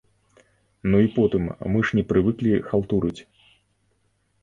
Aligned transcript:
Ну 0.93 1.01
і 1.05 1.11
потым, 1.17 1.43
мы 1.75 1.79
ж 1.91 2.01
не 2.01 2.07
прывыклі 2.15 2.57
халтурыць! 2.73 3.17